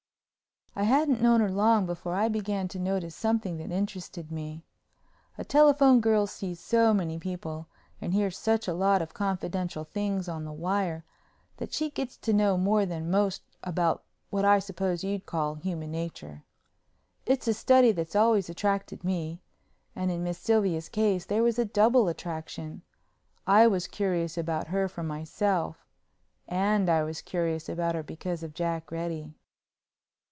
I 0.73 0.83
hadn't 0.83 1.21
known 1.21 1.41
her 1.41 1.51
long 1.51 1.85
before 1.85 2.15
I 2.15 2.29
began 2.29 2.69
to 2.69 2.79
notice 2.79 3.13
something 3.13 3.57
that 3.57 3.71
interested 3.73 4.31
me. 4.31 4.63
A 5.37 5.43
telephone 5.43 5.99
girl 5.99 6.27
sees 6.27 6.61
so 6.61 6.93
many 6.93 7.19
people 7.19 7.67
and 7.99 8.13
hears 8.13 8.37
such 8.37 8.69
a 8.69 8.73
lot 8.73 9.01
of 9.01 9.13
confidential 9.13 9.83
things 9.83 10.29
on 10.29 10.45
the 10.45 10.53
wire, 10.53 11.03
that 11.57 11.73
she 11.73 11.89
gets 11.89 12.15
to 12.19 12.31
know 12.31 12.55
more 12.55 12.85
than 12.85 13.11
most 13.11 13.43
about 13.61 14.05
what 14.29 14.45
I 14.45 14.59
suppose 14.59 15.03
you'd 15.03 15.25
call 15.25 15.55
human 15.55 15.91
nature. 15.91 16.45
It's 17.25 17.49
a 17.49 17.53
study 17.53 17.91
that's 17.91 18.15
always 18.15 18.49
attracted 18.49 19.03
me 19.03 19.41
and 19.93 20.09
in 20.09 20.23
Miss 20.23 20.37
Sylvia's 20.37 20.87
case 20.87 21.25
there 21.25 21.43
was 21.43 21.59
a 21.59 21.65
double 21.65 22.07
attraction—I 22.07 23.67
was 23.67 23.87
curious 23.87 24.37
about 24.37 24.67
her 24.69 24.87
for 24.87 25.03
myself 25.03 25.85
and 26.47 26.89
I 26.89 27.03
was 27.03 27.21
curious 27.21 27.67
about 27.67 27.93
her 27.93 28.03
because 28.03 28.41
of 28.41 28.53
Jack 28.53 28.89
Reddy. 28.89 29.33